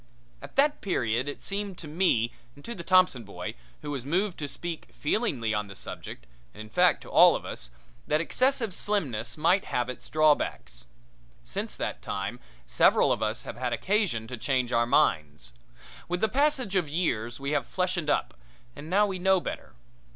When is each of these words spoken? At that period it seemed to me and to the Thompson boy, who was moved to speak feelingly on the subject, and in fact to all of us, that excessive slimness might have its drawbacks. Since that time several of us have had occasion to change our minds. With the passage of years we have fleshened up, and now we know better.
At 0.41 0.55
that 0.55 0.81
period 0.81 1.29
it 1.29 1.43
seemed 1.43 1.77
to 1.77 1.87
me 1.87 2.33
and 2.55 2.65
to 2.65 2.73
the 2.73 2.81
Thompson 2.83 3.23
boy, 3.23 3.53
who 3.83 3.91
was 3.91 4.03
moved 4.03 4.39
to 4.39 4.47
speak 4.47 4.91
feelingly 4.95 5.53
on 5.53 5.67
the 5.67 5.75
subject, 5.75 6.25
and 6.55 6.61
in 6.61 6.69
fact 6.71 7.03
to 7.03 7.11
all 7.11 7.35
of 7.35 7.45
us, 7.45 7.69
that 8.07 8.19
excessive 8.19 8.73
slimness 8.73 9.37
might 9.37 9.65
have 9.65 9.89
its 9.89 10.09
drawbacks. 10.09 10.87
Since 11.43 11.75
that 11.75 12.01
time 12.01 12.39
several 12.65 13.11
of 13.11 13.21
us 13.21 13.43
have 13.43 13.57
had 13.57 13.73
occasion 13.73 14.25
to 14.29 14.37
change 14.37 14.71
our 14.71 14.87
minds. 14.87 15.53
With 16.07 16.21
the 16.21 16.27
passage 16.29 16.75
of 16.75 16.89
years 16.89 17.39
we 17.39 17.51
have 17.51 17.67
fleshened 17.67 18.09
up, 18.09 18.33
and 18.75 18.89
now 18.89 19.05
we 19.05 19.19
know 19.19 19.39
better. 19.39 19.73